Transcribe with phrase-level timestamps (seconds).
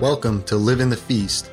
[0.00, 1.50] Welcome to Live in the Feast.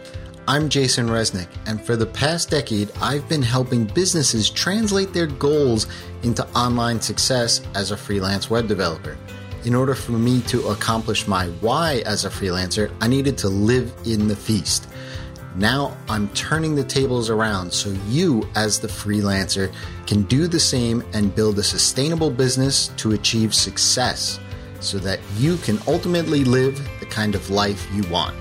[0.48, 5.86] I'm Jason Resnick, and for the past decade, I've been helping businesses translate their goals
[6.24, 9.18] into online success as a freelance web developer.
[9.66, 13.94] In order for me to accomplish my why as a freelancer, I needed to live
[14.06, 14.88] in the feast.
[15.58, 19.74] Now I'm turning the tables around so you, as the freelancer,
[20.06, 24.40] can do the same and build a sustainable business to achieve success
[24.80, 28.36] so that you can ultimately live the kind of life you want.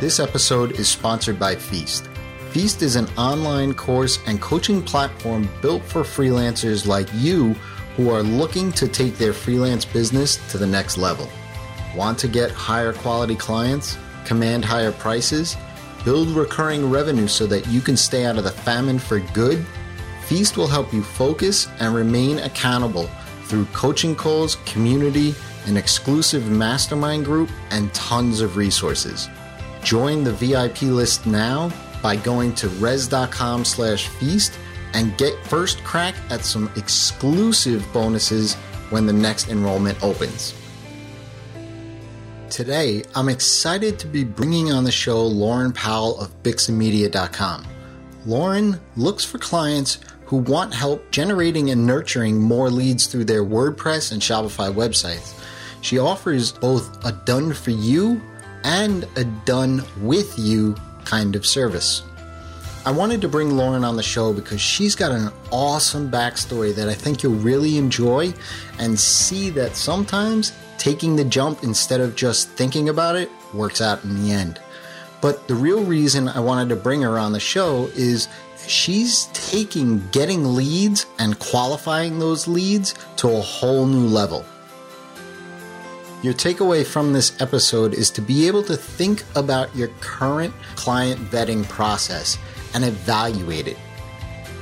[0.00, 2.08] This episode is sponsored by Feast.
[2.50, 7.54] Feast is an online course and coaching platform built for freelancers like you
[7.96, 11.28] who are looking to take their freelance business to the next level.
[11.96, 15.56] Want to get higher quality clients, command higher prices,
[16.04, 19.64] build recurring revenue so that you can stay out of the famine for good?
[20.26, 23.08] Feast will help you focus and remain accountable
[23.44, 25.34] through coaching calls, community,
[25.66, 29.28] an exclusive mastermind group, and tons of resources.
[29.82, 31.70] Join the VIP list now
[32.02, 34.58] by going to rezzz.com slash feast
[34.92, 38.54] and get first crack at some exclusive bonuses
[38.90, 40.54] when the next enrollment opens.
[42.50, 47.66] Today, I'm excited to be bringing on the show Lauren Powell of VixenMedia.com.
[48.26, 54.12] Lauren looks for clients who want help generating and nurturing more leads through their WordPress
[54.12, 55.34] and Shopify websites.
[55.80, 58.20] She offers both a done for you
[58.64, 62.02] and a done with you kind of service.
[62.86, 66.88] I wanted to bring Lauren on the show because she's got an awesome backstory that
[66.88, 68.34] I think you'll really enjoy
[68.78, 74.04] and see that sometimes taking the jump instead of just thinking about it works out
[74.04, 74.60] in the end.
[75.22, 78.28] But the real reason I wanted to bring her on the show is
[78.68, 84.44] she's taking getting leads and qualifying those leads to a whole new level.
[86.22, 91.20] Your takeaway from this episode is to be able to think about your current client
[91.20, 92.38] vetting process
[92.72, 93.76] and evaluate it.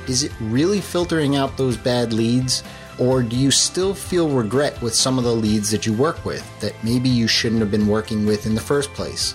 [0.09, 2.63] Is it really filtering out those bad leads?
[2.99, 6.45] Or do you still feel regret with some of the leads that you work with
[6.59, 9.33] that maybe you shouldn't have been working with in the first place?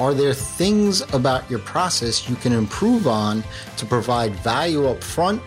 [0.00, 3.44] Are there things about your process you can improve on
[3.76, 5.42] to provide value up front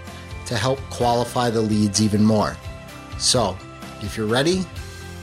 [0.45, 2.55] to help qualify the leads even more?
[3.17, 3.57] So,
[4.01, 4.63] if you're ready,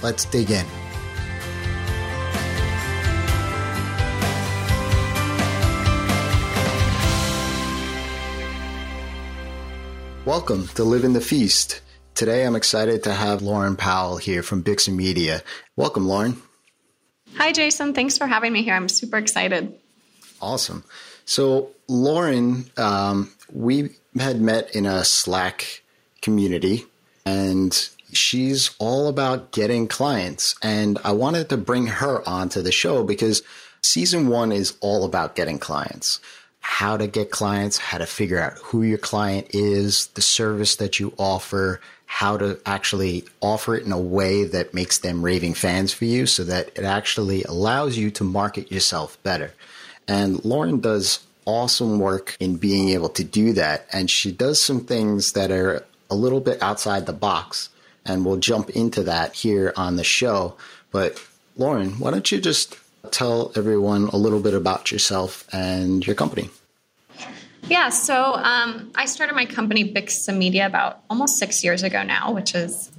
[0.02, 0.66] let's dig in.
[10.24, 11.82] Welcome to Live in the Feast.
[12.16, 15.44] Today I'm excited to have Lauren Powell here from Vixen Media.
[15.76, 16.42] Welcome, Lauren.
[17.36, 17.94] Hi, Jason.
[17.94, 18.74] Thanks for having me here.
[18.74, 19.74] I'm super excited.
[20.41, 20.84] Awesome.
[21.24, 25.82] So, Lauren, um, we had met in a Slack
[26.22, 26.86] community,
[27.24, 30.54] and she's all about getting clients.
[30.62, 33.42] And I wanted to bring her onto the show because
[33.82, 36.20] season one is all about getting clients.
[36.60, 41.00] How to get clients, how to figure out who your client is, the service that
[41.00, 45.93] you offer, how to actually offer it in a way that makes them raving fans
[45.93, 49.53] for you so that it actually allows you to market yourself better.
[50.09, 53.87] And Lauren does awesome work in being able to do that.
[53.92, 57.69] And she does some things that are a little bit outside the box.
[58.04, 60.56] And we'll jump into that here on the show.
[60.91, 61.22] But
[61.56, 62.75] Lauren, why don't you just
[63.11, 66.50] tell everyone a little bit about yourself and your company?
[67.69, 72.33] Yeah, so um, I started my company Bixa Media about almost six years ago now,
[72.33, 72.91] which is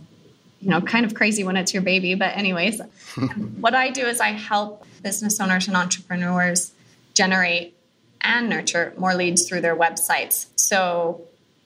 [0.61, 2.16] you know kind of crazy when it's your baby.
[2.16, 2.79] But anyways,
[3.59, 6.72] what I do is I help business owners and entrepreneurs
[7.13, 7.75] generate
[8.22, 10.47] and nurture more leads through their websites.
[10.56, 11.22] So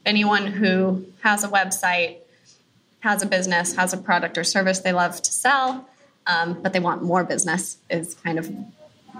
[0.05, 2.17] anyone who has a website,
[3.01, 5.87] has a business, has a product or service they love to sell,
[6.27, 8.49] um, but they want more business is kind of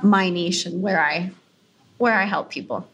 [0.04, 1.32] my niche and where I
[1.98, 2.88] where I help people.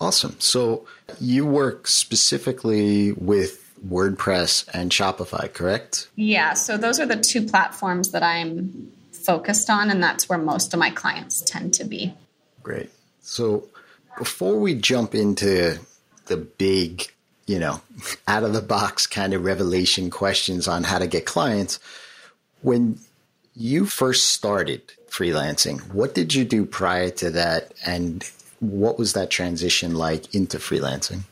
[0.00, 0.36] Awesome.
[0.38, 0.86] So
[1.20, 6.08] you work specifically with WordPress and Shopify, correct?
[6.16, 6.54] Yeah.
[6.54, 10.80] So those are the two platforms that I'm focused on, and that's where most of
[10.80, 12.14] my clients tend to be.
[12.62, 12.90] Great.
[13.22, 13.68] So
[14.18, 15.78] before we jump into
[16.26, 17.10] the big,
[17.46, 17.80] you know,
[18.28, 21.80] out of the box kind of revelation questions on how to get clients,
[22.62, 22.98] when
[23.54, 27.72] you first started freelancing, what did you do prior to that?
[27.86, 28.28] And
[28.60, 31.22] what was that transition like into freelancing?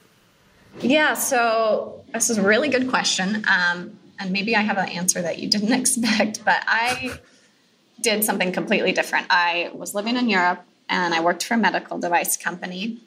[0.81, 3.45] Yeah, so this is a really good question.
[3.49, 7.19] Um, and maybe I have an answer that you didn't expect, but I
[8.01, 9.27] did something completely different.
[9.31, 12.99] I was living in Europe and I worked for a medical device company.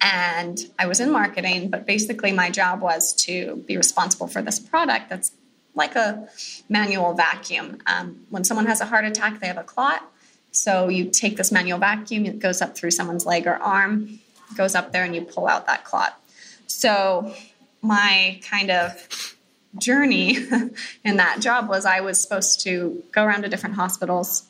[0.00, 4.60] And I was in marketing, but basically my job was to be responsible for this
[4.60, 5.32] product that's
[5.78, 6.28] like a
[6.68, 7.78] manual vacuum.
[7.86, 10.02] Um, when someone has a heart attack, they have a clot.
[10.50, 14.18] So you take this manual vacuum, it goes up through someone's leg or arm,
[14.56, 16.20] goes up there, and you pull out that clot.
[16.66, 17.34] So
[17.80, 19.36] my kind of
[19.76, 20.36] journey
[21.04, 24.44] in that job was I was supposed to go around to different hospitals,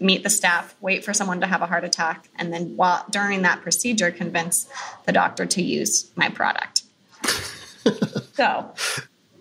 [0.00, 3.42] meet the staff, wait for someone to have a heart attack, and then while during
[3.42, 4.68] that procedure, convince
[5.06, 6.82] the doctor to use my product.
[8.34, 8.72] so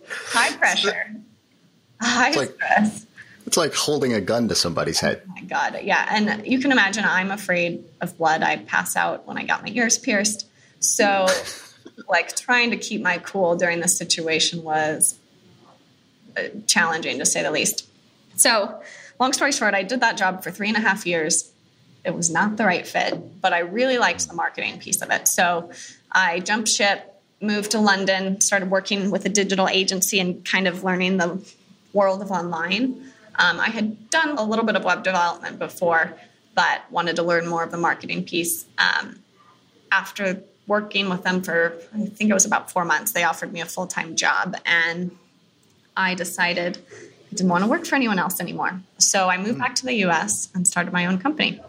[0.10, 1.16] high pressure,
[2.04, 3.06] high like, stress.
[3.46, 5.22] It's like holding a gun to somebody's head.
[5.28, 5.80] Oh my God.
[5.84, 6.08] Yeah.
[6.10, 8.42] And you can imagine I'm afraid of blood.
[8.42, 10.48] I pass out when I got my ears pierced.
[10.80, 11.28] So,
[12.10, 15.18] like, trying to keep my cool during this situation was
[16.38, 17.88] uh, challenging to say the least.
[18.36, 18.82] So,
[19.20, 21.52] long story short, I did that job for three and a half years.
[22.06, 25.28] It was not the right fit, but I really liked the marketing piece of it.
[25.28, 25.72] So,
[26.12, 30.84] I jumped ship, moved to London, started working with a digital agency and kind of
[30.84, 31.40] learning the
[31.94, 33.12] world of online.
[33.36, 36.16] Um, I had done a little bit of web development before,
[36.56, 38.66] but wanted to learn more of the marketing piece.
[38.78, 39.20] Um,
[39.92, 43.62] after working with them for, I think it was about four months, they offered me
[43.62, 45.16] a full time job, and
[45.96, 46.78] I decided
[47.34, 48.80] I didn't want to work for anyone else anymore.
[48.98, 49.60] So I moved mm.
[49.60, 51.60] back to the US and started my own company.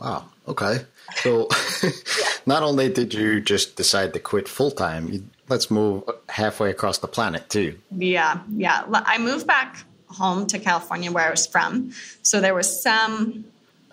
[0.00, 0.24] Wow.
[0.48, 0.80] Okay.
[1.16, 1.48] So
[2.46, 7.06] not only did you just decide to quit full time, let's move halfway across the
[7.06, 7.78] planet too.
[7.94, 8.40] Yeah.
[8.56, 8.84] Yeah.
[8.90, 11.92] I moved back home to California where I was from.
[12.22, 13.44] So there was some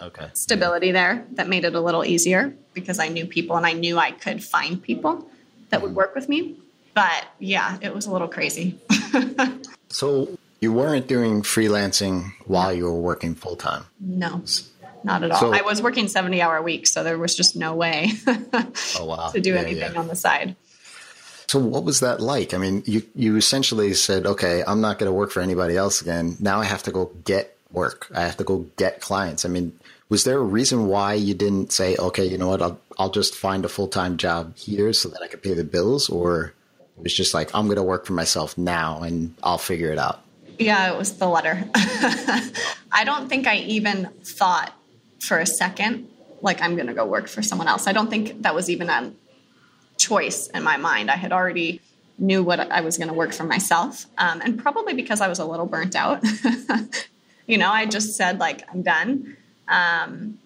[0.02, 0.30] okay.
[0.34, 0.94] stability yeah.
[0.94, 4.12] there that made it a little easier because I knew people and I knew I
[4.12, 5.28] could find people
[5.70, 5.98] that would mm-hmm.
[5.98, 6.56] work with me.
[6.94, 8.80] But yeah, it was a little crazy.
[9.90, 13.84] so you weren't doing freelancing while you were working full time?
[14.00, 14.44] No.
[15.04, 15.40] Not at all.
[15.40, 18.12] So, I was working 70 hour weeks, so there was just no way
[18.98, 19.30] oh, wow.
[19.34, 20.00] to do yeah, anything yeah.
[20.00, 20.56] on the side.
[21.50, 22.54] So what was that like?
[22.54, 26.00] I mean, you you essentially said, "Okay, I'm not going to work for anybody else
[26.00, 26.38] again.
[26.40, 28.06] Now I have to go get work.
[28.14, 29.74] I have to go get clients." I mean,
[30.10, 32.62] was there a reason why you didn't say, "Okay, you know what?
[32.62, 36.08] I'll I'll just find a full-time job here so that I can pay the bills,"
[36.08, 36.54] or
[36.98, 39.98] it was just like, "I'm going to work for myself now and I'll figure it
[39.98, 40.22] out."
[40.60, 41.64] Yeah, it was the letter.
[42.92, 44.72] I don't think I even thought
[45.18, 46.10] for a second
[46.42, 47.88] like I'm going to go work for someone else.
[47.88, 49.12] I don't think that was even a
[50.00, 51.12] choice in my mind.
[51.12, 51.82] I had already
[52.18, 55.38] knew what I was going to work for myself, um, and probably because I was
[55.38, 56.24] a little burnt out.
[57.46, 59.38] you know, I just said like I'm done.
[59.68, 60.40] Um,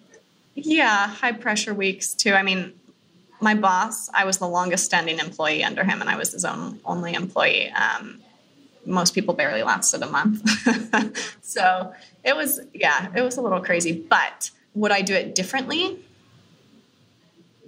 [0.54, 2.34] yeah, high pressure weeks too.
[2.34, 2.74] I mean,
[3.40, 6.80] my boss, I was the longest standing employee under him, and I was his own
[6.84, 7.70] only employee.
[7.70, 8.20] Um,
[8.86, 10.46] most people barely lasted a month.
[11.42, 11.92] so
[12.22, 13.92] it was, yeah, it was a little crazy.
[13.92, 16.03] But would I do it differently?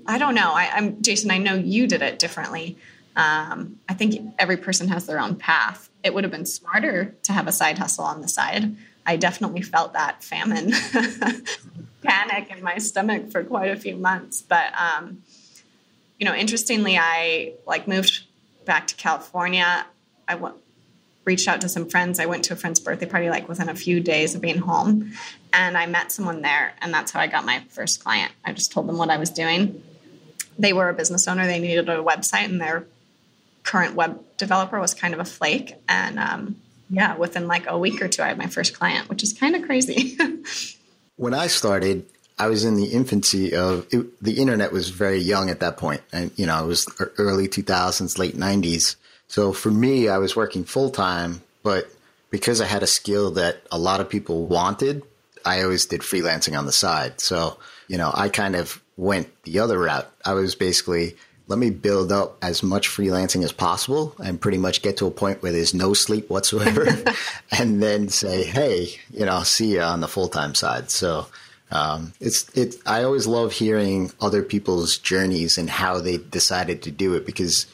[0.08, 0.52] I don't know.
[0.52, 1.30] I, am Jason.
[1.30, 2.78] I know you did it differently.
[3.16, 5.88] Um, I think every person has their own path.
[6.04, 8.76] It would have been smarter to have a side hustle on the side.
[9.06, 10.72] I definitely felt that famine
[12.02, 14.42] panic in my stomach for quite a few months.
[14.42, 15.22] But um,
[16.18, 18.24] you know, interestingly, I like moved
[18.64, 19.86] back to California.
[20.28, 20.56] I went,
[21.24, 22.20] reached out to some friends.
[22.20, 25.12] I went to a friend's birthday party like within a few days of being home,
[25.52, 28.32] and I met someone there, and that's how I got my first client.
[28.44, 29.82] I just told them what I was doing
[30.58, 31.46] they were a business owner.
[31.46, 32.86] They needed a website, and their
[33.62, 35.74] current web developer was kind of a flake.
[35.88, 36.56] And um,
[36.88, 39.56] yeah, within like a week or two, I had my first client, which is kind
[39.56, 40.16] of crazy.
[41.16, 42.06] when I started,
[42.38, 46.02] I was in the infancy of it, the internet was very young at that point,
[46.12, 46.86] and you know it was
[47.18, 48.96] early 2000s, late 90s.
[49.28, 51.88] So for me, I was working full time, but
[52.30, 55.02] because I had a skill that a lot of people wanted,
[55.44, 57.20] I always did freelancing on the side.
[57.20, 57.58] So
[57.88, 60.10] you know, I kind of went the other route.
[60.24, 61.16] I was basically
[61.48, 65.10] let me build up as much freelancing as possible and pretty much get to a
[65.10, 66.86] point where there's no sleep whatsoever
[67.58, 71.26] and then say hey you know see you on the full-time side so
[71.70, 76.90] um, it's it i always love hearing other people's journeys and how they decided to
[76.90, 77.66] do it because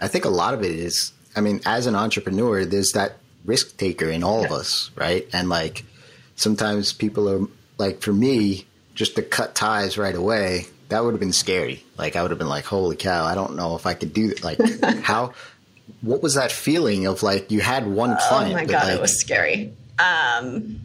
[0.00, 3.76] i think a lot of it is i mean as an entrepreneur there's that risk
[3.76, 4.46] taker in all yeah.
[4.46, 5.84] of us right and like
[6.34, 7.46] sometimes people are
[7.78, 8.66] like for me
[8.98, 11.84] just to cut ties right away, that would have been scary.
[11.96, 13.24] Like I would have been like, "Holy cow!
[13.24, 14.58] I don't know if I could do that." Like
[15.02, 15.32] how?
[16.02, 18.52] What was that feeling of like you had one client?
[18.52, 19.72] Oh my god, like, it was scary.
[20.00, 20.80] Um,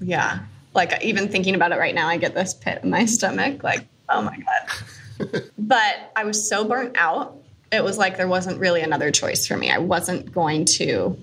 [0.00, 0.40] yeah,
[0.74, 3.64] like even thinking about it right now, I get this pit in my stomach.
[3.64, 5.42] Like, oh my god.
[5.58, 7.38] but I was so burnt out.
[7.72, 9.70] It was like there wasn't really another choice for me.
[9.70, 11.16] I wasn't going to,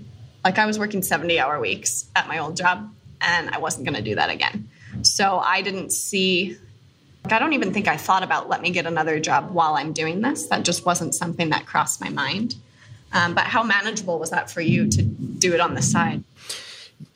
[0.43, 3.95] like, I was working seventy hour weeks at my old job, and I wasn't going
[3.95, 4.69] to do that again.
[5.03, 6.57] So I didn't see,
[7.25, 10.21] I don't even think I thought about let me get another job while I'm doing
[10.21, 10.47] this.
[10.47, 12.55] That just wasn't something that crossed my mind.
[13.13, 16.23] Um, but how manageable was that for you to do it on the side?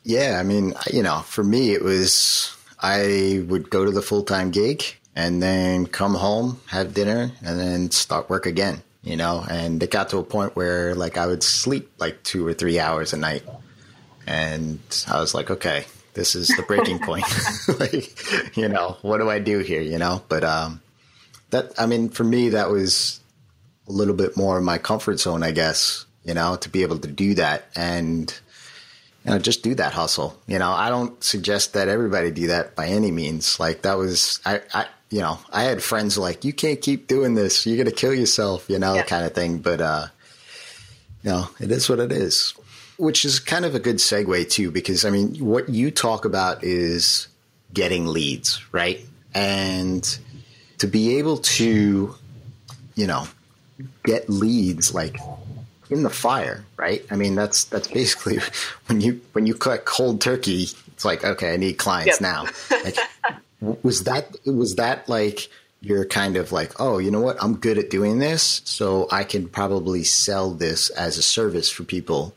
[0.04, 4.24] Yeah, I mean, you know, for me, it was I would go to the full
[4.24, 4.84] time gig
[5.14, 9.44] and then come home, have dinner, and then start work again, you know.
[9.48, 12.80] And it got to a point where like I would sleep like two or three
[12.80, 13.44] hours a night.
[14.26, 17.24] And I was like, okay, this is the breaking point.
[17.80, 20.22] like, you know, what do I do here, you know?
[20.28, 20.80] But um
[21.50, 23.20] that I mean, for me that was
[23.88, 26.98] a little bit more of my comfort zone, I guess, you know, to be able
[27.00, 28.32] to do that and
[29.24, 30.38] you know, just do that hustle.
[30.46, 33.60] You know, I don't suggest that everybody do that by any means.
[33.60, 37.34] Like that was, I, I, you know, I had friends like, you can't keep doing
[37.34, 37.66] this.
[37.66, 39.02] You're to kill yourself, you know, yeah.
[39.02, 39.58] kind of thing.
[39.58, 40.06] But, uh,
[41.22, 42.54] you know, it is what it is,
[42.96, 46.64] which is kind of a good segue too, because I mean, what you talk about
[46.64, 47.28] is
[47.72, 49.00] getting leads, right?
[49.34, 50.18] And
[50.78, 52.14] to be able to,
[52.94, 53.26] you know,
[54.04, 55.16] get leads like
[55.90, 57.04] in the fire, right?
[57.10, 58.38] I mean, that's that's basically
[58.86, 60.68] when you when you cut cold turkey.
[60.88, 62.22] It's like, okay, I need clients yep.
[62.22, 62.46] now.
[62.84, 62.96] Like,
[63.82, 65.48] was that was that like
[65.80, 67.42] you're kind of like, oh, you know what?
[67.42, 71.82] I'm good at doing this, so I can probably sell this as a service for
[71.82, 72.34] people.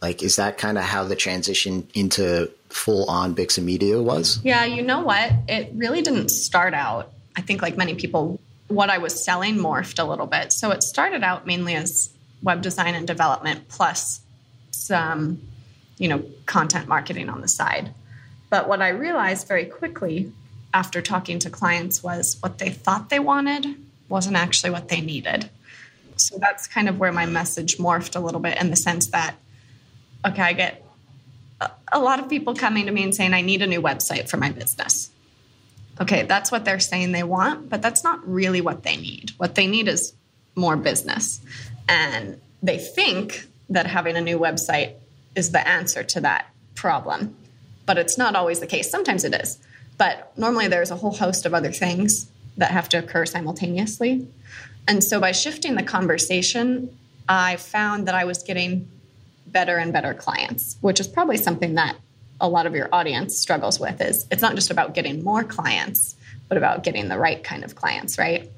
[0.00, 4.40] Like, is that kind of how the transition into full on Bixa Media was?
[4.44, 5.32] Yeah, you know what?
[5.48, 7.12] It really didn't start out.
[7.36, 10.52] I think, like many people, what I was selling morphed a little bit.
[10.52, 12.10] So it started out mainly as
[12.42, 14.20] web design and development plus
[14.70, 15.40] some,
[15.98, 17.92] you know, content marketing on the side.
[18.50, 20.32] But what I realized very quickly
[20.72, 23.74] after talking to clients was what they thought they wanted
[24.08, 25.50] wasn't actually what they needed.
[26.16, 29.34] So that's kind of where my message morphed a little bit in the sense that,
[30.24, 30.84] okay, I get
[31.92, 34.36] a lot of people coming to me and saying, I need a new website for
[34.36, 35.10] my business.
[36.00, 39.32] Okay, that's what they're saying they want, but that's not really what they need.
[39.36, 40.14] What they need is
[40.54, 41.40] more business.
[41.88, 44.94] And they think that having a new website
[45.34, 47.36] is the answer to that problem.
[47.86, 48.90] But it's not always the case.
[48.90, 49.58] Sometimes it is.
[49.96, 54.28] But normally there's a whole host of other things that have to occur simultaneously.
[54.86, 56.96] And so by shifting the conversation,
[57.28, 58.88] I found that I was getting
[59.52, 61.96] better and better clients, which is probably something that
[62.40, 66.14] a lot of your audience struggles with is it's not just about getting more clients,
[66.48, 68.50] but about getting the right kind of clients, right?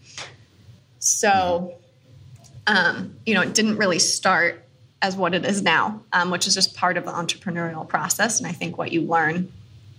[0.99, 1.75] So
[2.67, 4.65] um, you know, it didn't really start
[5.03, 8.39] as what it is now, um, which is just part of the entrepreneurial process.
[8.39, 9.51] And I think what you learn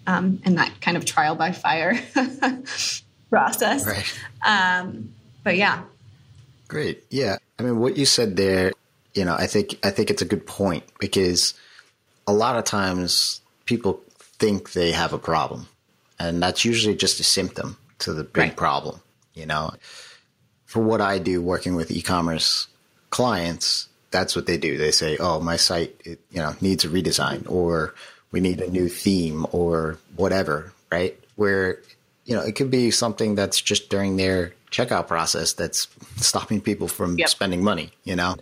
[0.08, 2.00] um, in that kind of trial by fire
[3.30, 3.86] process.
[3.86, 4.20] Right.
[4.46, 5.84] Um, but yeah.
[6.68, 7.04] Great.
[7.10, 7.38] Yeah.
[7.60, 8.72] I mean, what you said there,
[9.14, 11.54] you know, I think I think it's a good point because
[12.28, 15.68] a lot of times people think they have a problem,
[16.20, 18.56] and that's usually just a symptom to the big right.
[18.56, 19.02] problem.
[19.34, 19.74] You know,
[20.66, 22.68] for what I do working with e-commerce
[23.10, 24.78] clients, that's what they do.
[24.78, 27.94] They say, "Oh, my site, it, you know, needs a redesign, or
[28.32, 31.20] we need a new theme, or whatever." Right?
[31.36, 31.80] Where
[32.26, 35.88] you know it could be something that's just during their checkout process that's
[36.18, 37.28] stopping people from yep.
[37.28, 37.92] spending money.
[38.06, 38.38] You know.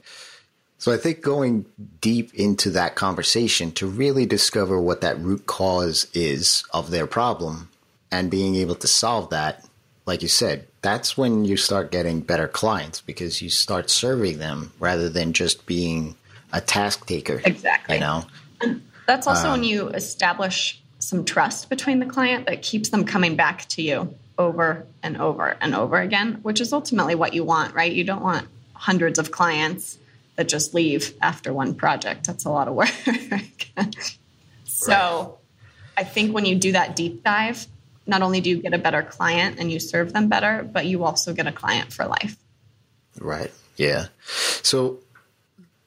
[0.79, 1.65] So I think going
[1.99, 7.69] deep into that conversation to really discover what that root cause is of their problem
[8.11, 9.65] and being able to solve that,
[10.05, 14.71] like you said, that's when you start getting better clients because you start serving them
[14.79, 16.15] rather than just being
[16.53, 17.41] a task taker.
[17.43, 17.95] Exactly.
[17.95, 18.25] You know,
[18.61, 23.03] and that's also um, when you establish some trust between the client that keeps them
[23.03, 27.43] coming back to you over and over and over again, which is ultimately what you
[27.43, 27.91] want, right?
[27.91, 29.98] You don't want hundreds of clients
[30.39, 32.25] that just leave after one project.
[32.25, 32.89] That's a lot of work.
[34.63, 35.35] so.
[35.99, 37.67] I think when you do that deep dive,
[38.07, 41.03] not only do you get a better client and you serve them better, but you
[41.03, 42.37] also get a client for life.
[43.19, 43.51] Right.
[43.75, 44.05] Yeah.
[44.63, 44.99] So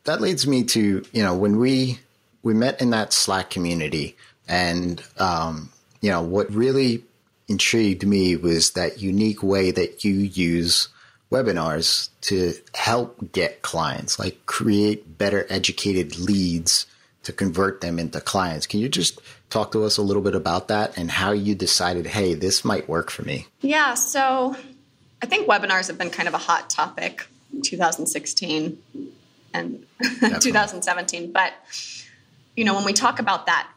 [0.04, 1.98] that leads me to, you know, when we
[2.42, 4.14] we met in that Slack community
[4.46, 5.70] and um,
[6.02, 7.04] you know, what really
[7.48, 10.88] intrigued me was that unique way that you use
[11.32, 16.86] webinars to help get clients, like create better educated leads
[17.24, 18.66] to convert them into clients.
[18.66, 19.20] Can you just
[19.50, 22.88] talk to us a little bit about that and how you decided, hey, this might
[22.88, 23.46] work for me?
[23.60, 24.56] Yeah, so
[25.22, 27.26] I think webinars have been kind of a hot topic
[27.62, 28.78] 2016
[29.54, 29.86] and
[30.40, 31.32] 2017.
[31.32, 31.52] But,
[32.56, 33.68] you know, when we talk about that,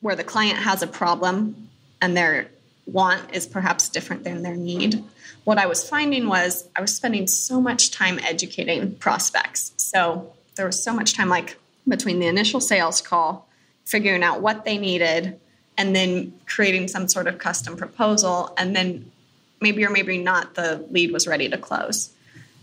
[0.00, 1.68] where the client has a problem
[2.00, 2.48] and their
[2.86, 5.02] want is perhaps different than their need,
[5.46, 9.72] what I was finding was I was spending so much time educating prospects.
[9.76, 13.48] So there was so much time like between the initial sales call,
[13.84, 15.38] figuring out what they needed,
[15.78, 18.52] and then creating some sort of custom proposal.
[18.58, 19.12] And then
[19.60, 22.10] maybe or maybe not, the lead was ready to close.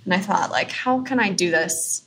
[0.03, 2.03] And I thought, like, how can I do this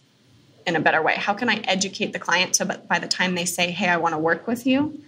[0.67, 1.15] in a better way?
[1.15, 3.97] How can I educate the client so that by the time they say, hey, I
[3.97, 5.01] want to work with you,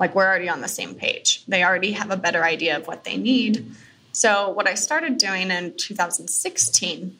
[0.00, 1.44] like we're already on the same page.
[1.46, 3.72] They already have a better idea of what they need.
[4.12, 7.18] So, what I started doing in 2016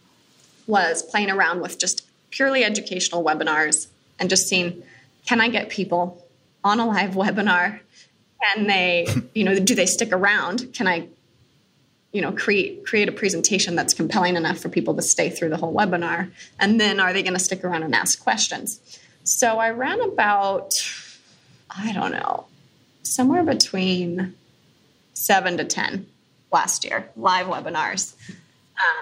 [0.67, 4.83] was playing around with just purely educational webinars and just seeing
[5.27, 6.25] can I get people
[6.63, 7.81] on a live webinar?
[8.43, 10.73] Can they, you know, do they stick around?
[10.75, 11.09] Can I
[12.13, 15.57] you know create create a presentation that's compelling enough for people to stay through the
[15.57, 16.31] whole webinar
[16.61, 20.75] and then are they going to stick around and ask questions so i ran about
[21.71, 22.45] i don't know
[23.03, 24.35] somewhere between
[25.15, 26.07] 7 to 10
[26.53, 28.15] last year live webinars.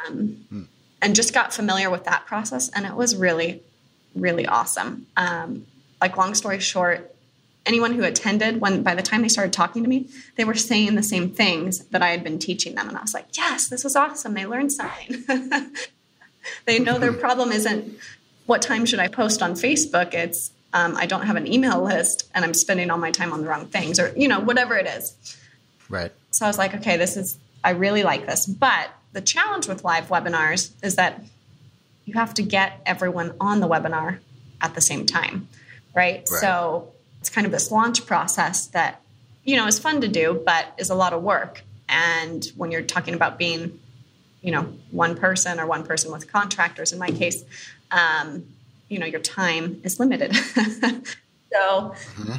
[0.09, 0.63] Um, hmm.
[1.01, 3.63] and just got familiar with that process and it was really
[4.15, 5.07] really awesome.
[5.17, 5.67] Um,
[6.01, 7.15] like long story short
[7.67, 10.95] anyone who attended when by the time they started talking to me they were saying
[10.95, 13.85] the same things that i had been teaching them and i was like yes this
[13.85, 14.35] was awesome.
[14.35, 15.25] They learned something.
[16.65, 17.99] They know their problem isn't
[18.47, 22.31] what time should i post on facebook it's um, i don't have an email list
[22.35, 24.87] and i'm spending all my time on the wrong things or you know whatever it
[24.87, 25.37] is.
[25.91, 29.69] Right so i was like okay this is i really like this but the challenge
[29.69, 31.23] with live webinars is that
[32.07, 34.19] you have to get everyone on the webinar
[34.63, 35.47] at the same time
[35.95, 36.41] right, right.
[36.41, 39.03] so it's kind of this launch process that
[39.45, 42.81] you know is fun to do but is a lot of work and when you're
[42.81, 43.79] talking about being
[44.41, 47.45] you know one person or one person with contractors in my case
[47.91, 48.47] um,
[48.89, 51.05] you know your time is limited so
[51.53, 52.33] mm-hmm.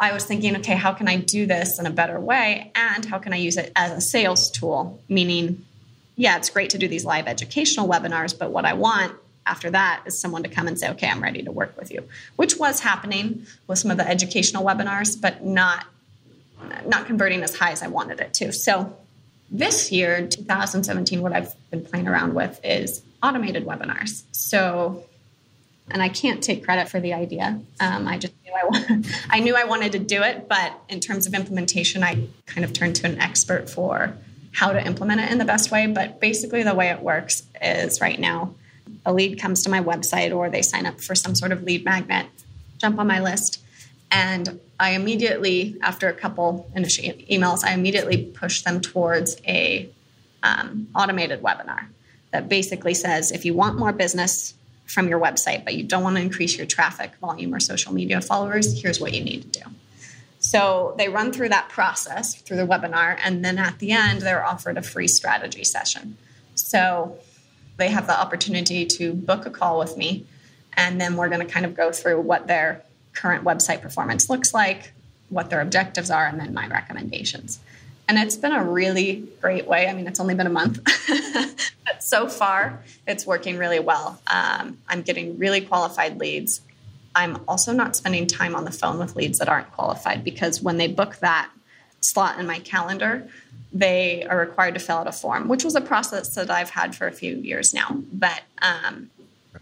[0.00, 3.18] I was thinking okay how can i do this in a better way and how
[3.18, 5.64] can i use it as a sales tool meaning
[6.16, 9.12] yeah it's great to do these live educational webinars but what i want
[9.48, 12.04] after that is someone to come and say, okay, I'm ready to work with you,
[12.36, 15.86] which was happening with some of the educational webinars, but not
[16.86, 18.52] not converting as high as I wanted it to.
[18.52, 18.96] So
[19.50, 24.24] this year, 2017, what I've been playing around with is automated webinars.
[24.32, 25.04] So,
[25.90, 27.60] and I can't take credit for the idea.
[27.80, 31.00] Um, I just knew I, wanted, I knew I wanted to do it, but in
[31.00, 34.14] terms of implementation, I kind of turned to an expert for
[34.52, 35.86] how to implement it in the best way.
[35.86, 38.54] But basically, the way it works is right now
[39.04, 41.84] a lead comes to my website or they sign up for some sort of lead
[41.84, 42.26] magnet,
[42.78, 43.62] jump on my list,
[44.10, 49.90] and I immediately, after a couple initial emails, I immediately push them towards a
[50.42, 51.86] um, automated webinar
[52.30, 54.54] that basically says if you want more business
[54.88, 58.20] from your website, but you don't want to increase your traffic volume or social media
[58.20, 59.66] followers, here's what you need to do.
[60.40, 64.44] So they run through that process through the webinar, and then at the end, they're
[64.44, 66.16] offered a free strategy session.
[66.54, 67.18] So
[67.76, 70.26] they have the opportunity to book a call with me.
[70.74, 72.82] And then we're going to kind of go through what their
[73.14, 74.92] current website performance looks like,
[75.28, 77.58] what their objectives are, and then my recommendations.
[78.08, 79.86] And it's been a really great way.
[79.86, 80.80] I mean, it's only been a month,
[81.84, 84.20] but so far it's working really well.
[84.26, 86.62] Um, I'm getting really qualified leads.
[87.14, 90.78] I'm also not spending time on the phone with leads that aren't qualified because when
[90.78, 91.50] they book that
[92.00, 93.28] slot in my calendar,
[93.72, 96.94] they are required to fill out a form, which was a process that I've had
[96.94, 97.88] for a few years now.
[98.12, 99.10] But um,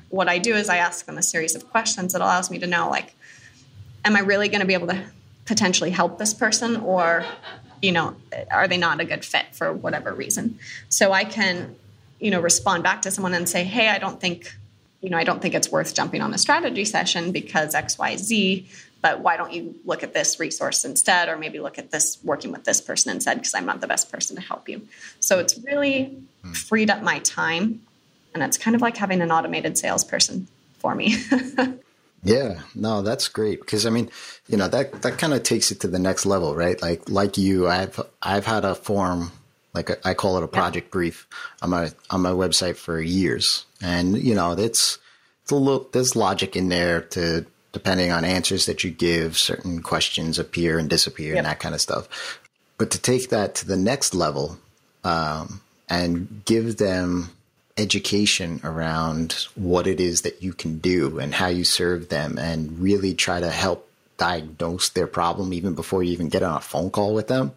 [0.09, 2.67] what I do is I ask them a series of questions that allows me to
[2.67, 3.15] know, like,
[4.05, 5.03] am I really going to be able to
[5.47, 7.25] potentially help this person, or,
[7.87, 8.16] you know,
[8.51, 10.59] are they not a good fit for whatever reason?
[10.88, 11.77] So I can,
[12.20, 14.53] you know, respond back to someone and say, hey, I don't think
[15.03, 18.66] you know, I don't think it's worth jumping on a strategy session because XYZ
[19.07, 22.51] but why don't you look at this resource instead or maybe look at this working
[22.51, 24.83] with this person instead because i'm not the best person to help you
[25.20, 26.53] so it's really hmm.
[26.53, 27.81] freed up my time
[28.35, 31.14] and it's kind of like having an automated salesperson for me
[32.27, 34.11] yeah no that's great because i mean
[34.49, 37.39] you know that that kind of takes it to the next level right like like
[37.39, 39.33] you i've i've had a form
[39.75, 40.93] like a, I call it a project yeah.
[40.93, 41.27] brief
[41.61, 44.99] on my on my website for years and you know it's
[45.43, 49.83] it's a little there's logic in there to depending on answers that you give, certain
[49.83, 51.37] questions appear and disappear yep.
[51.37, 52.41] and that kind of stuff.
[52.79, 54.57] But to take that to the next level
[55.05, 57.29] um, and give them
[57.79, 62.79] education around what it is that you can do and how you serve them and
[62.79, 66.91] really try to help diagnose their problem even before you even get on a phone
[66.91, 67.53] call with them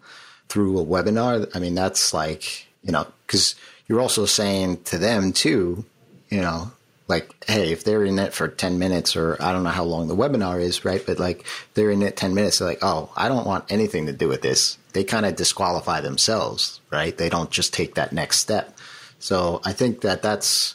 [0.48, 1.50] through a webinar.
[1.54, 3.54] I mean, that's like, you know, because
[3.88, 5.84] you're also saying to them too,
[6.28, 6.70] you know,
[7.08, 10.06] like, hey, if they're in it for 10 minutes or I don't know how long
[10.06, 11.02] the webinar is, right?
[11.04, 14.12] But like they're in it 10 minutes, they're like, oh, I don't want anything to
[14.12, 14.76] do with this.
[14.92, 17.16] They kind of disqualify themselves, right?
[17.16, 18.76] They don't just take that next step.
[19.20, 20.74] So I think that that's,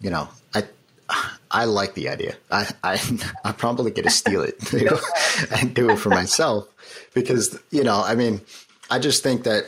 [0.00, 0.64] you know, I,
[1.50, 2.36] I like the idea.
[2.50, 3.00] I, I,
[3.44, 5.00] I'm probably to steal it you know,
[5.60, 6.68] and do it for myself
[7.12, 8.42] because, you know, I mean,
[8.90, 9.64] I just think that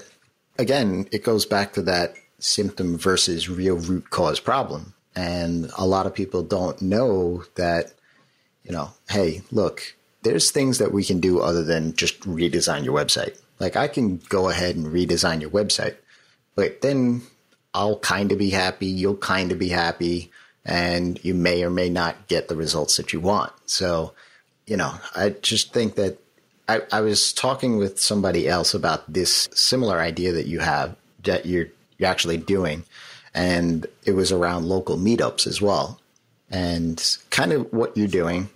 [0.59, 6.07] again, it goes back to that symptom versus real root cause problem And a lot
[6.07, 7.93] of people don't know that,
[8.65, 12.97] you know, hey, look, there's things that we can do other than just redesign your
[12.97, 13.41] website.
[13.59, 15.97] Like I can go ahead and redesign your website,
[16.55, 17.23] but then
[17.75, 20.31] I'll kind of be happy, you'll kind of be happy,
[20.65, 23.53] and you may or may not get the results that you want.
[23.67, 24.13] So,
[24.67, 26.19] you know, I just think that
[26.69, 31.47] I, I was talking with somebody else about this similar idea that you have that
[31.47, 32.85] you're you're actually doing,
[33.35, 35.99] and it was around local meetups as well,
[36.51, 38.49] and kind of what you're doing.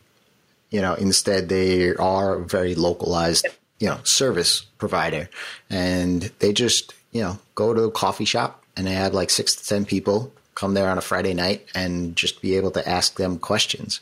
[0.70, 3.46] You know, instead they are a very localized,
[3.78, 5.28] you know, service provider,
[5.70, 9.54] and they just you know go to a coffee shop and I have like six
[9.56, 13.16] to ten people come there on a Friday night and just be able to ask
[13.16, 14.00] them questions.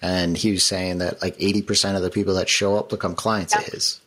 [0.00, 3.56] And he was saying that like 80% of the people that show up become clients
[3.56, 4.00] of his.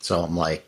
[0.00, 0.66] So I'm like,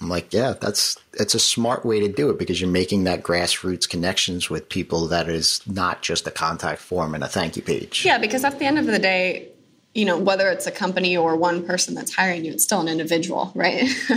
[0.00, 3.22] I'm like, yeah, that's it's a smart way to do it because you're making that
[3.22, 7.62] grassroots connections with people that is not just a contact form and a thank you
[7.62, 8.04] page.
[8.04, 9.48] Yeah, because at the end of the day,
[9.94, 12.88] you know, whether it's a company or one person that's hiring you, it's still an
[12.88, 13.84] individual, right?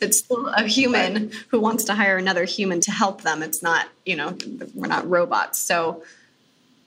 [0.00, 1.34] it's still a human right.
[1.48, 3.40] who wants to hire another human to help them.
[3.42, 4.36] It's not, you know,
[4.74, 5.60] we're not robots.
[5.60, 6.02] So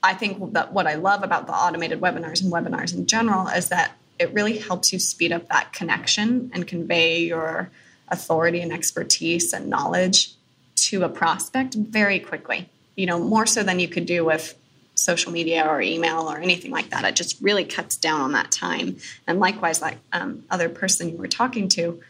[0.03, 3.69] I think that what I love about the automated webinars and webinars in general is
[3.69, 7.71] that it really helps you speed up that connection and convey your
[8.09, 10.33] authority and expertise and knowledge
[10.75, 12.69] to a prospect very quickly.
[12.95, 14.53] You know, more so than you could do with
[14.97, 17.05] social media or email or anything like that.
[17.05, 18.97] It just really cuts down on that time.
[19.27, 22.01] And likewise, like um, other person you were talking to,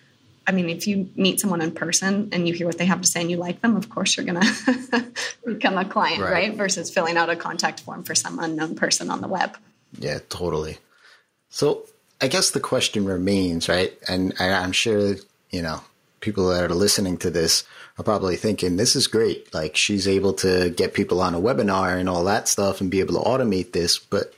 [0.48, 3.08] I mean, if you meet someone in person and you hear what they have to
[3.08, 5.06] say and you like them, of course you're going to
[5.46, 6.32] become a client, right.
[6.32, 6.54] right?
[6.56, 9.58] Versus filling out a contact form for some unknown person on the web.
[10.00, 10.78] Yeah, totally.
[11.50, 11.86] So
[12.22, 13.94] I guess the question remains, right?
[14.08, 15.16] And I'm sure,
[15.52, 15.82] you know,
[16.22, 17.66] people that are listening to this
[17.98, 19.54] are probably thinking, this is great.
[19.54, 23.00] Like she's able to get people on a webinar and all that stuff and be
[23.00, 23.98] able to automate this.
[23.98, 24.34] But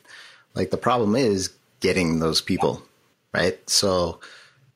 [0.53, 2.81] like the problem is getting those people,
[3.33, 3.57] right?
[3.69, 4.19] So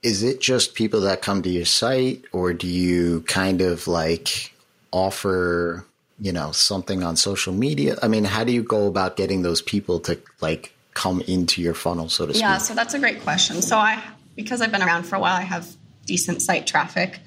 [0.02, 4.54] is it just people that come to your site or do you kind of like
[4.92, 5.86] offer,
[6.20, 7.98] you know, something on social media?
[8.04, 11.74] I mean, how do you go about getting those people to like come into your
[11.74, 12.42] funnel, so to speak?
[12.42, 13.62] Yeah, so that's a great question.
[13.62, 14.04] So I,
[14.36, 15.68] because I've been around for a while, I have
[16.06, 17.20] decent site traffic,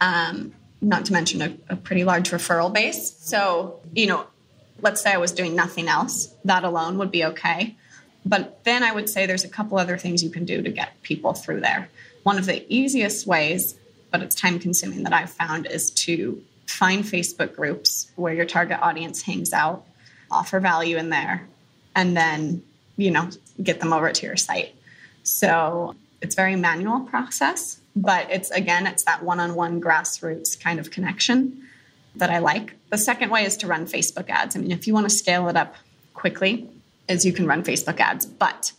[0.00, 3.16] um, not to mention a, a pretty large referral base.
[3.20, 4.26] So, you know,
[4.80, 7.76] let's say I was doing nothing else, that alone would be okay.
[8.26, 11.00] But then I would say there's a couple other things you can do to get
[11.02, 11.88] people through there.
[12.24, 13.76] One of the easiest ways,
[14.10, 18.78] but it's time consuming that I've found is to find Facebook groups where your target
[18.80, 19.84] audience hangs out,
[20.30, 21.46] offer value in there,
[21.94, 22.62] and then,
[22.96, 23.28] you know,
[23.62, 24.74] get them over to your site.
[25.22, 31.62] So it's very manual process but it's again it's that one-on-one grassroots kind of connection
[32.16, 32.74] that i like.
[32.90, 34.56] The second way is to run facebook ads.
[34.56, 35.74] I mean if you want to scale it up
[36.14, 36.68] quickly
[37.08, 38.26] is you can run facebook ads.
[38.26, 38.72] But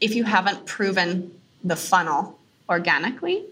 [0.00, 1.32] if you haven't proven
[1.62, 3.44] the funnel organically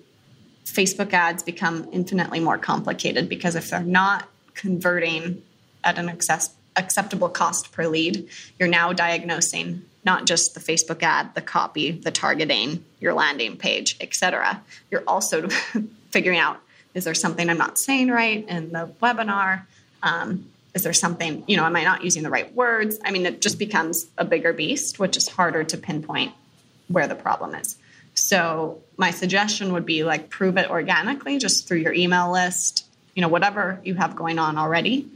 [0.65, 5.43] facebook ads become infinitely more complicated because if they're not converting
[5.83, 11.35] at an access, acceptable cost per lead you're now diagnosing not just the Facebook ad,
[11.35, 14.63] the copy, the targeting, your landing page, etc.
[14.91, 15.49] You're also
[16.11, 16.59] figuring out
[16.95, 19.67] is there something I'm not saying right in the webinar?
[20.03, 22.99] Um, is there something, you know, am I not using the right words?
[23.05, 26.33] I mean, it just becomes a bigger beast, which is harder to pinpoint
[26.89, 27.77] where the problem is.
[28.15, 33.21] So, my suggestion would be like prove it organically just through your email list, you
[33.21, 35.07] know, whatever you have going on already,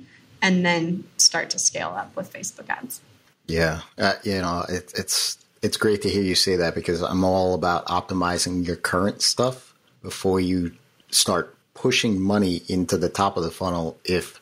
[0.43, 3.01] and then start to scale up with Facebook ads.
[3.47, 7.25] Yeah, uh, you know, it, it's it's great to hear you say that because I'm
[7.25, 10.73] all about optimizing your current stuff before you
[11.11, 13.99] start pushing money into the top of the funnel.
[14.05, 14.41] If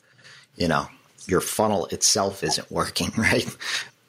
[0.56, 0.86] you know
[1.26, 3.56] your funnel itself isn't working, right?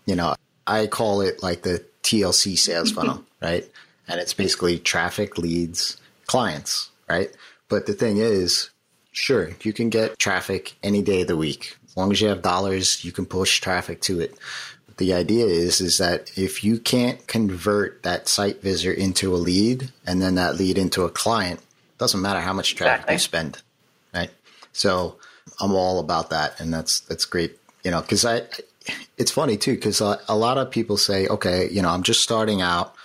[0.06, 3.70] You know, I call it like the TLC sales funnel, right?
[4.08, 7.32] And it's basically traffic, leads, clients, right?
[7.70, 8.70] But the thing is,
[9.12, 11.78] sure, you can get traffic any day of the week.
[11.88, 14.36] As long as you have dollars, you can push traffic to it
[14.98, 19.92] the idea is is that if you can't convert that site visitor into a lead
[20.06, 21.60] and then that lead into a client,
[21.98, 23.16] doesn't matter how much traffic exactly.
[23.16, 23.62] you spend,
[24.14, 24.32] right?
[24.74, 25.18] So
[25.60, 28.42] I'm all about that, and that's that's great, you know, because I
[29.18, 32.22] it's funny too because a, a lot of people say, okay, you know, I'm just
[32.22, 32.96] starting out,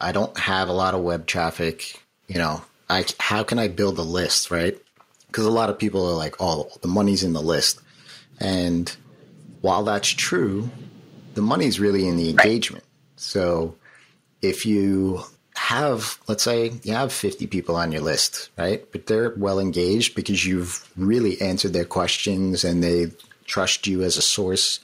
[0.00, 3.98] I don't have a lot of web traffic, you know, I how can I build
[3.98, 4.78] a list, right?
[5.26, 7.80] Because a lot of people are like, oh, the money's in the list,
[8.40, 8.94] and
[9.60, 10.70] while that's true,
[11.36, 12.82] the money's really in the engagement.
[12.84, 13.20] Right.
[13.20, 13.76] So
[14.42, 15.20] if you
[15.54, 18.84] have, let's say you have 50 people on your list, right?
[18.90, 23.12] But they're well engaged because you've really answered their questions and they
[23.44, 24.80] trust you as a source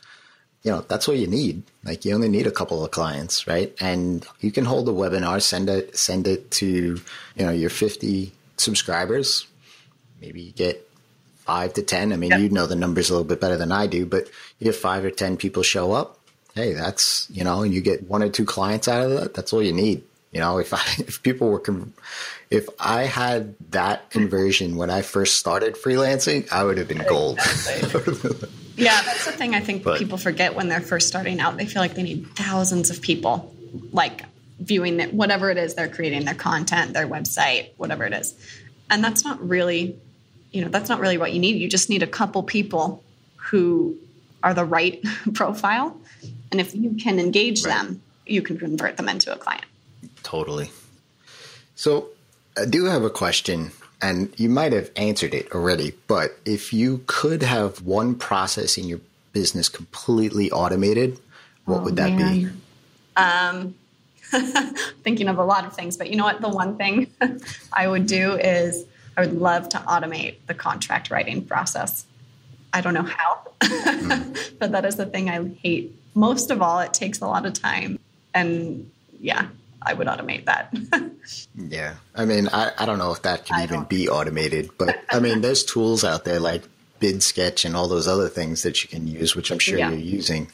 [0.62, 1.62] you know, that's all you need.
[1.84, 3.74] Like you only need a couple of clients, right?
[3.80, 8.32] And you can hold a webinar, send it, send it to, you know, your 50
[8.56, 9.46] subscribers.
[10.20, 10.88] Maybe you get
[11.38, 12.12] five to 10.
[12.12, 14.28] I mean, you know the numbers a little bit better than I do, but
[14.60, 16.20] you get five or 10 people show up.
[16.54, 19.34] Hey, that's, you know, and you get one or two clients out of that.
[19.34, 20.02] That's all you need.
[20.32, 21.92] You know, if I, if people were, con-
[22.50, 27.38] if I had that conversion when I first started freelancing, I would have been gold.
[28.76, 31.56] yeah, that's the thing I think but, people forget when they're first starting out.
[31.56, 33.54] They feel like they need thousands of people,
[33.92, 34.24] like
[34.60, 38.34] viewing it, whatever it is they're creating, their content, their website, whatever it is.
[38.90, 39.96] And that's not really,
[40.50, 41.56] you know, that's not really what you need.
[41.56, 43.02] You just need a couple people
[43.36, 43.96] who
[44.42, 45.02] are the right
[45.34, 45.96] profile.
[46.52, 47.74] And if you can engage right.
[47.74, 49.64] them, you can convert them into a client.
[50.22, 50.70] Totally.
[51.74, 52.08] So
[52.56, 57.02] I do have a question, and you might have answered it already, but if you
[57.06, 59.00] could have one process in your
[59.32, 61.18] business completely automated,
[61.64, 62.34] what oh, would that man.
[62.34, 62.48] be?
[63.16, 63.74] Um,
[65.02, 66.42] thinking of a lot of things, but you know what?
[66.42, 67.10] The one thing
[67.72, 68.84] I would do is
[69.16, 72.04] I would love to automate the contract writing process.
[72.74, 74.58] I don't know how, mm.
[74.58, 76.80] but that is the thing I hate most of all.
[76.80, 77.98] It takes a lot of time.
[78.34, 79.48] And yeah,
[79.80, 80.74] I would automate that.
[81.54, 81.94] yeah.
[82.14, 83.88] I mean, I, I don't know if that can I even don't.
[83.88, 86.62] be automated, but I mean, there's tools out there like
[87.00, 89.90] Bidsketch and all those other things that you can use, which I'm sure yeah.
[89.90, 90.48] you're using.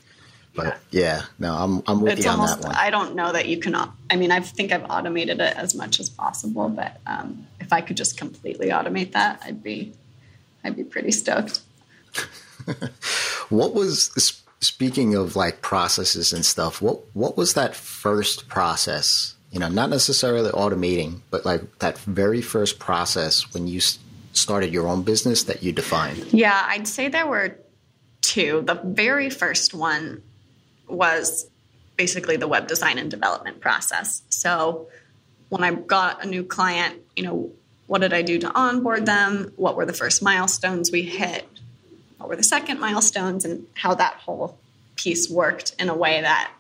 [0.55, 2.77] But yeah, no, I'm, I'm with it's you on almost, that one.
[2.77, 6.01] I don't know that you can, I mean, I think I've automated it as much
[6.01, 9.93] as possible, but um, if I could just completely automate that, I'd be,
[10.65, 11.61] I'd be pretty stoked.
[13.51, 19.35] what was speaking of like processes and stuff, what what was that first process?
[19.51, 23.81] You know, not necessarily automating, but like that very first process when you
[24.33, 26.33] started your own business that you defined.
[26.33, 27.59] Yeah, I'd say there were
[28.21, 28.63] two.
[28.67, 30.23] The very first one
[30.87, 31.49] was
[31.97, 34.23] basically the web design and development process.
[34.29, 34.89] So
[35.49, 37.51] when I got a new client, you know,
[37.87, 39.53] what did I do to onboard them?
[39.57, 41.49] What were the first milestones we hit?
[42.19, 44.59] What were the second milestones and how that whole
[44.97, 46.51] piece worked in a way that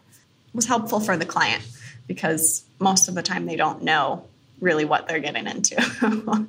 [0.54, 1.62] was helpful for the client
[2.06, 4.24] because most of the time they don't know
[4.60, 5.80] really what they're getting into.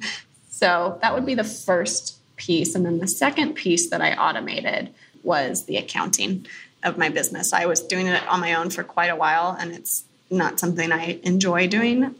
[0.49, 2.75] so that would be the first piece.
[2.75, 4.93] And then the second piece that I automated
[5.23, 6.45] was the accounting
[6.83, 7.51] of my business.
[7.51, 10.91] I was doing it on my own for quite a while and it's not something
[10.91, 12.15] I enjoy doing.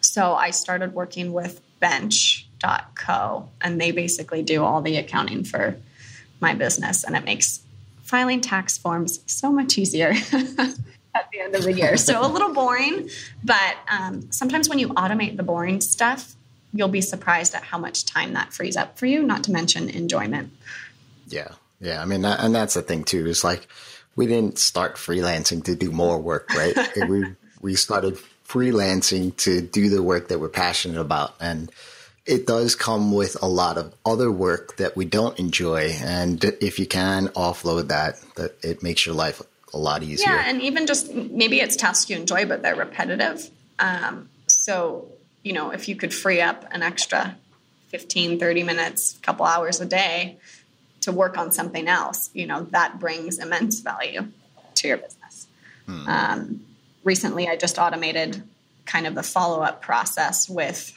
[0.00, 5.76] So I started working with bench.co and they basically do all the accounting for
[6.44, 7.60] my business and it makes
[8.02, 10.10] filing tax forms so much easier
[11.14, 11.96] at the end of the year.
[11.96, 13.08] So a little boring,
[13.42, 16.34] but um, sometimes when you automate the boring stuff,
[16.74, 19.88] you'll be surprised at how much time that frees up for you, not to mention
[19.88, 20.52] enjoyment.
[21.28, 21.48] Yeah.
[21.80, 22.02] Yeah.
[22.02, 23.66] I mean, that, and that's the thing too, is like
[24.14, 26.76] we didn't start freelancing to do more work, right?
[27.08, 27.24] we,
[27.62, 31.34] we started freelancing to do the work that we're passionate about.
[31.40, 31.72] And,
[32.26, 35.94] it does come with a lot of other work that we don't enjoy.
[36.02, 39.42] And if you can offload that, that it makes your life
[39.74, 40.32] a lot easier.
[40.32, 43.50] Yeah, and even just maybe it's tasks you enjoy, but they're repetitive.
[43.78, 45.08] Um, so,
[45.42, 47.36] you know, if you could free up an extra
[47.88, 50.38] 15, 30 minutes, a couple hours a day
[51.02, 54.28] to work on something else, you know, that brings immense value
[54.76, 55.46] to your business.
[55.86, 56.08] Hmm.
[56.08, 56.60] Um,
[57.02, 58.42] recently, I just automated
[58.86, 60.93] kind of the follow up process with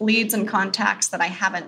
[0.00, 1.66] leads and contacts that I haven't,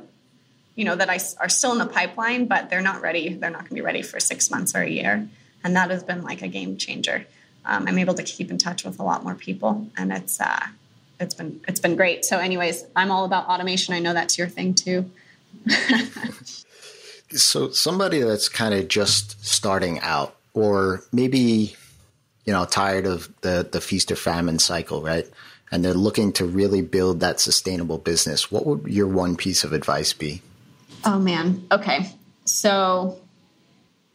[0.77, 3.35] you know, that I are still in the pipeline, but they're not ready.
[3.35, 5.29] They're not going to be ready for six months or a year,
[5.65, 7.27] and that has been like a game changer.
[7.65, 10.67] Um, I'm able to keep in touch with a lot more people, and it's uh,
[11.19, 12.25] it's been it's been great.
[12.25, 13.95] So, anyways, I'm all about automation.
[13.95, 15.11] I know that's your thing too.
[17.31, 21.77] so, somebody that's kind of just starting out, or maybe
[22.47, 25.29] you know tired of the the feast or famine cycle, right?
[25.71, 29.73] And they're looking to really build that sustainable business, what would your one piece of
[29.73, 30.43] advice be?
[31.05, 31.67] Oh man.
[31.71, 32.11] Okay.
[32.45, 33.19] So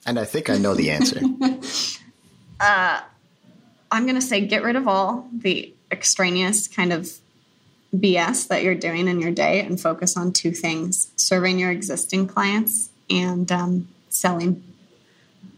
[0.05, 1.19] and I think I know the answer.
[2.59, 3.01] uh,
[3.91, 7.09] I'm going to say get rid of all the extraneous kind of
[7.95, 12.27] BS that you're doing in your day and focus on two things serving your existing
[12.27, 14.63] clients and um, selling,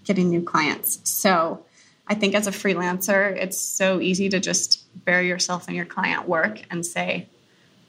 [0.03, 0.99] getting new clients.
[1.09, 1.65] So
[2.07, 6.27] I think as a freelancer, it's so easy to just bury yourself in your client
[6.27, 7.27] work and say,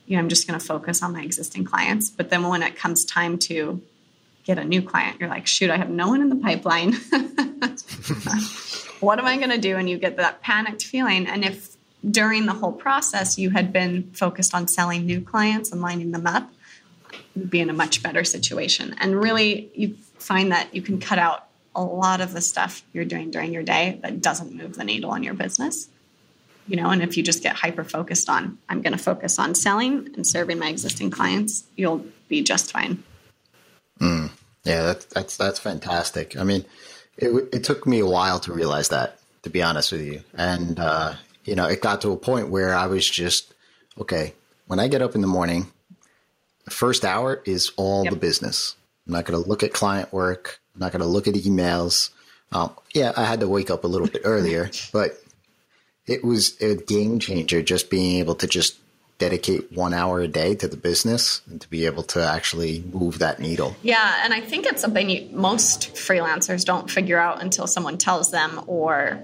[0.07, 2.11] you know, I'm just going to focus on my existing clients.
[2.11, 3.83] But then when it comes time to
[4.45, 6.95] get a new client, you're like, shoot, I have no one in the pipeline.
[9.01, 9.77] what am I going to do?
[9.77, 11.27] And you get that panicked feeling.
[11.27, 11.77] And if
[12.09, 16.27] during the whole process you had been focused on selling new clients and lining them
[16.27, 16.51] up,
[17.35, 18.97] you'd be in a much better situation.
[18.99, 23.05] And really, you find that you can cut out a lot of the stuff you're
[23.05, 25.89] doing during your day that doesn't move the needle on your business.
[26.69, 29.55] You know, and if you just get hyper focused on, I'm going to focus on
[29.55, 33.03] selling and serving my existing clients, you'll be just fine.
[34.01, 34.31] Mm,
[34.65, 36.37] yeah, that's that's that's fantastic.
[36.37, 36.65] I mean,
[37.17, 40.79] it it took me a while to realize that, to be honest with you, and
[40.79, 43.53] uh, you know, it got to a point where I was just
[43.99, 44.35] okay.
[44.67, 45.73] When I get up in the morning,
[46.65, 48.13] the first hour is all yep.
[48.13, 48.77] the business.
[49.07, 50.61] I'm not going to look at client work.
[50.75, 52.11] I'm not going to look at emails.
[52.53, 55.19] Um, yeah, I had to wake up a little bit earlier, but
[56.09, 58.79] it was a game changer just being able to just
[59.19, 63.19] dedicate one hour a day to the business and to be able to actually move
[63.19, 63.77] that needle.
[63.83, 68.31] Yeah, and I think it's something you, most freelancers don't figure out until someone tells
[68.31, 69.21] them, or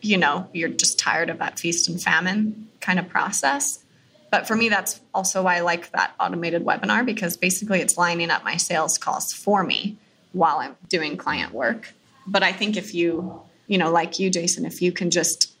[0.00, 3.82] you know, you're just tired of that feast and famine kind of process.
[4.30, 8.30] But for me, that's also why I like that automated webinar because basically it's lining
[8.30, 9.96] up my sales calls for me
[10.32, 11.92] while I'm doing client work.
[12.26, 15.55] But I think if you, you know, like you, Jason, if you can just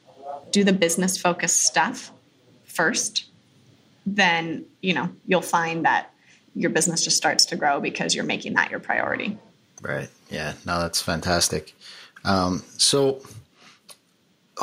[0.50, 2.10] do the business focused stuff
[2.64, 3.26] first,
[4.04, 6.10] then, you know, you'll find that
[6.54, 9.38] your business just starts to grow because you're making that your priority.
[9.82, 10.08] Right.
[10.30, 10.54] Yeah.
[10.64, 11.74] No, that's fantastic.
[12.24, 13.20] Um, so,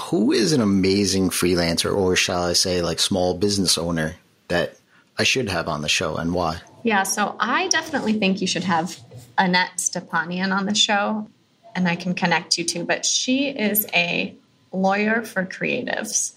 [0.01, 4.15] who is an amazing freelancer, or shall I say, like small business owner
[4.47, 4.75] that
[5.17, 6.61] I should have on the show, and why?
[6.83, 8.99] Yeah, so I definitely think you should have
[9.37, 11.27] Annette Stepanian on the show,
[11.75, 12.83] and I can connect you to.
[12.83, 14.35] But she is a
[14.73, 16.33] lawyer for creatives.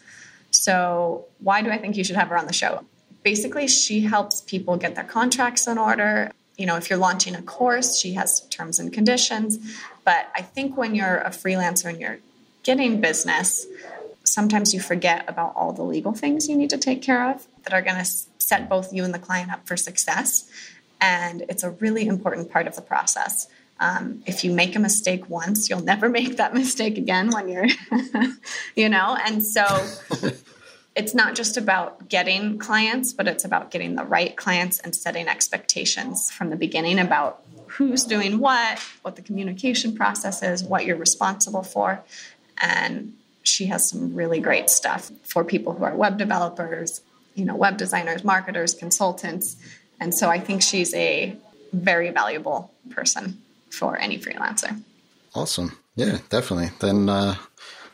[0.51, 2.85] So, why do I think you should have her on the show?
[3.22, 6.31] Basically, she helps people get their contracts in order.
[6.57, 9.59] You know, if you're launching a course, she has terms and conditions.
[10.05, 12.18] But I think when you're a freelancer and you're
[12.62, 13.66] getting business,
[14.25, 17.72] sometimes you forget about all the legal things you need to take care of that
[17.72, 20.51] are going to set both you and the client up for success.
[21.01, 23.49] And it's a really important part of the process.
[23.78, 27.66] Um, if you make a mistake once, you'll never make that mistake again when you're,
[28.76, 29.64] you know, and so
[30.96, 35.28] it's not just about getting clients, but it's about getting the right clients and setting
[35.28, 40.96] expectations from the beginning about who's doing what, what the communication process is, what you're
[40.96, 42.02] responsible for,
[42.58, 43.12] and
[43.42, 47.02] she has some really great stuff for people who are web developers,
[47.34, 49.56] you know, web designers, marketers, consultants.
[50.00, 51.36] And so I think she's a
[51.72, 54.81] very valuable person for any freelancer.
[55.35, 55.76] Awesome.
[55.96, 56.70] Yeah, definitely.
[56.81, 57.37] Then uh,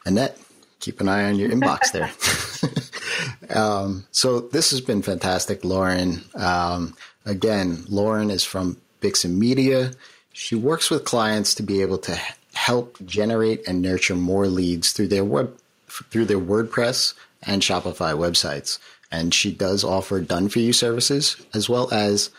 [0.05, 0.39] Annette,
[0.81, 1.93] keep an eye on your inbox
[3.49, 3.57] there.
[3.57, 6.23] um, so this has been fantastic, Lauren.
[6.35, 9.93] Um, again, Lauren is from Vixen Media.
[10.33, 12.19] She works with clients to be able to
[12.55, 15.57] help generate and nurture more leads through their web
[15.89, 18.79] through their WordPress and Shopify websites.
[19.11, 22.31] And she does offer done for you services as well as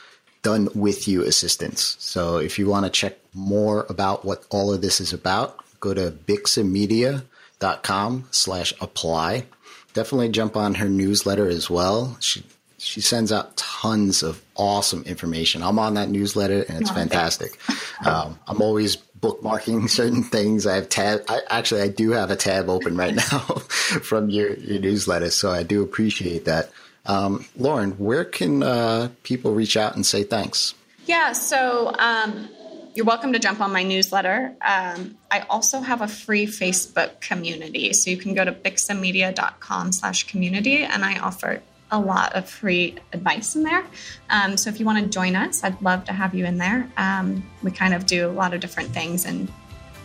[0.43, 1.95] done with you assistance.
[1.99, 5.93] So if you want to check more about what all of this is about, go
[5.93, 9.45] to vixenmedia.com slash apply.
[9.93, 12.17] Definitely jump on her newsletter as well.
[12.19, 12.43] She
[12.77, 15.63] she sends out tons of awesome information.
[15.63, 17.57] I'm on that newsletter and it's oh, fantastic.
[18.05, 20.67] Um, I'm always bookmarking certain things.
[20.67, 21.21] I have tab.
[21.29, 25.51] I, actually, I do have a tab open right now from your, your newsletter, so
[25.51, 26.69] I do appreciate that.
[27.05, 30.73] Um, Lauren, where can uh, people reach out and say thanks?
[31.05, 32.47] Yeah, so um,
[32.95, 34.55] you're welcome to jump on my newsletter.
[34.61, 40.27] Um, I also have a free Facebook community, so you can go to vixenmedia.com slash
[40.27, 41.61] community, and I offer
[41.91, 43.85] a lot of free advice in there.
[44.29, 46.89] Um, so if you want to join us, I'd love to have you in there.
[46.97, 49.51] Um, we kind of do a lot of different things, and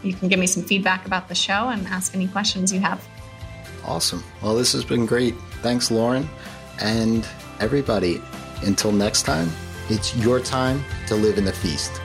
[0.02, 3.06] you can give me some feedback about the show and ask any questions you have.
[3.84, 4.22] Awesome.
[4.42, 5.34] Well, this has been great.
[5.62, 6.28] Thanks, Lauren.
[6.80, 7.26] And
[7.60, 8.22] everybody,
[8.62, 9.50] until next time,
[9.88, 12.00] it's your time to live in the feast.